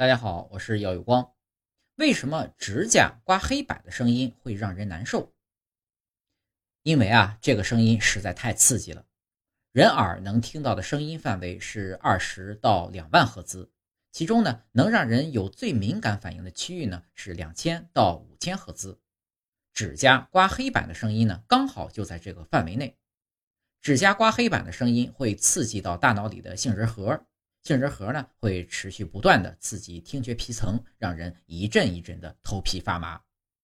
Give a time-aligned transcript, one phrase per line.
[0.00, 1.34] 大家好，我是姚有光。
[1.96, 5.34] 为什么指甲刮黑板的声音会让人难受？
[6.82, 9.04] 因为啊，这个声音实在太刺激了。
[9.72, 13.70] 人耳能听到的声音范围是二十到两万赫兹，
[14.10, 18.98] 其中呢，能让人有最敏感反应的区域呢是两千到五千赫兹。
[19.74, 22.96] 指甲刮黑板的声音呢，刚好就在这个范围内。
[23.82, 27.26] 指甲刮黑板的声音会刺激到大脑里的杏仁核。
[27.62, 33.20] 杏仁核呢会持续不断的刺激听觉皮层，让人一阵一阵的头皮发麻。